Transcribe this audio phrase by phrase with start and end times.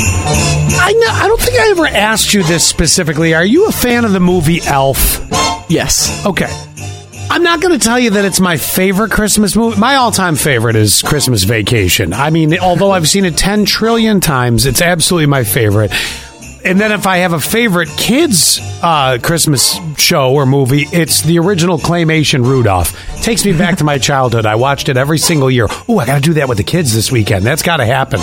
[0.00, 3.34] I know, I don't think I ever asked you this specifically.
[3.34, 5.18] Are you a fan of the movie Elf?
[5.68, 6.24] Yes.
[6.24, 6.46] Okay.
[7.30, 9.78] I'm not going to tell you that it's my favorite Christmas movie.
[9.78, 12.12] My all-time favorite is Christmas Vacation.
[12.14, 15.92] I mean, although I've seen it 10 trillion times, it's absolutely my favorite.
[16.64, 21.38] And then if I have a favorite kids uh, Christmas show or movie, it's the
[21.38, 22.92] original claymation Rudolph.
[23.22, 24.46] Takes me back to my childhood.
[24.46, 25.66] I watched it every single year.
[25.88, 27.44] Oh, I got to do that with the kids this weekend.
[27.44, 28.20] That's got to happen.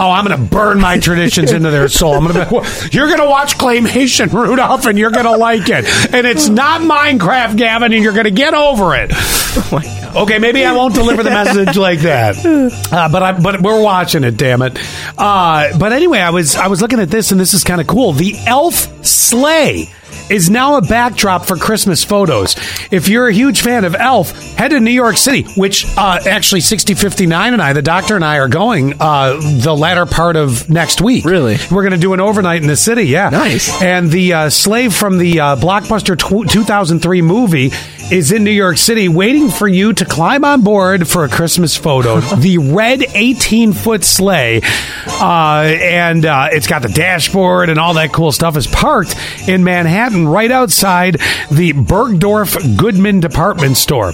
[0.00, 2.14] Oh, I'm going to burn my traditions into their soul.
[2.14, 2.88] I'm going to.
[2.92, 5.84] You're going to watch claymation Rudolph, and you're going to like it.
[6.14, 9.10] And it's not Minecraft, Gavin, and you're going to get over it.
[10.22, 12.36] Okay, maybe I won't deliver the message like that,
[12.92, 14.36] uh, but I, but we're watching it.
[14.36, 14.78] Damn it!
[15.16, 17.86] Uh, but anyway, I was I was looking at this, and this is kind of
[17.86, 18.12] cool.
[18.12, 19.88] The elf sleigh
[20.30, 22.56] is now a backdrop for Christmas photos.
[22.90, 26.60] If you're a huge fan of Elf, head to New York City, which uh, actually
[26.60, 31.00] 6059 and I, the doctor and I, are going uh, the latter part of next
[31.00, 31.24] week.
[31.24, 31.56] Really?
[31.70, 33.30] We're going to do an overnight in the city, yeah.
[33.30, 33.80] Nice.
[33.80, 37.70] And the uh, slave from the uh, blockbuster tw- 2003 movie
[38.10, 41.76] is in New York City waiting for you to climb on board for a Christmas
[41.76, 42.20] photo.
[42.36, 44.62] the red 18 foot sleigh,
[45.06, 49.14] uh, and uh, it's got the dashboard and all that cool stuff, is parked
[49.46, 51.14] in Manhattan right outside
[51.50, 54.12] the Bergdorf Goodman department store.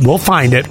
[0.00, 0.66] We'll find it.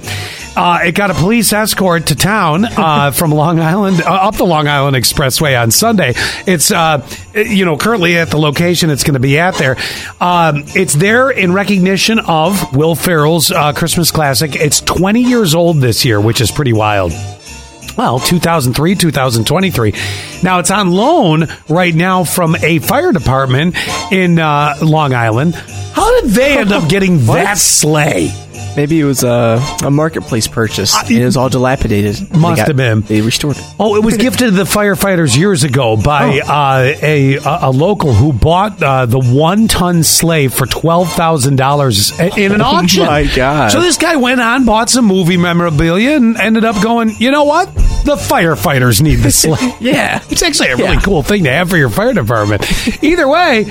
[0.56, 4.46] Uh, it got a police escort to town uh, from Long Island uh, up the
[4.46, 6.14] Long Island Expressway on Sunday.
[6.46, 9.76] It's uh, you know currently at the location it's going to be at there.
[10.18, 14.56] Um, it's there in recognition of Will Ferrell's uh, Christmas classic.
[14.56, 17.12] It's 20 years old this year, which is pretty wild.
[17.98, 19.92] Well, 2003, 2023.
[20.42, 23.74] Now it's on loan right now from a fire department
[24.12, 25.54] in uh, Long Island.
[25.54, 28.30] How did they end up getting that sleigh?
[28.76, 30.94] Maybe it was a, a marketplace purchase.
[30.94, 32.30] and it was all dilapidated.
[32.36, 33.00] Must have been.
[33.00, 33.64] They restored it.
[33.80, 36.52] Oh, it was gifted to the firefighters years ago by Oh.
[36.52, 42.18] uh, a, a local who bought uh, the one ton sleigh for twelve thousand dollars
[42.20, 43.02] in an auction.
[43.04, 43.70] Oh my God.
[43.72, 47.10] So this guy went on, bought some movie memorabilia, and ended up going.
[47.18, 47.74] You know what?
[47.74, 49.74] The firefighters need the sleigh.
[49.80, 50.22] Yeah.
[50.30, 51.00] It's actually a really Yeah.
[51.00, 52.62] cool thing to have for your fire department.
[53.02, 53.64] Either way,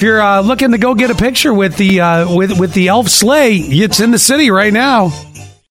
[0.00, 2.88] if you're uh, looking to go get a picture with the uh, with with the
[2.88, 5.12] elf sleigh, it's in the city right now.